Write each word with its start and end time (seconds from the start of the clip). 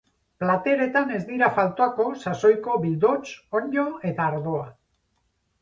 Plateretan, 0.43 1.11
ez 1.17 1.19
dira 1.27 1.49
faltako 1.57 2.07
sasoiko 2.23 2.79
bildots, 2.87 3.37
onddo 3.61 3.87
eta 4.13 4.27
ardoa. 4.33 4.69